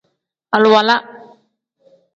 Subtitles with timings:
[0.55, 0.95] Aluwala.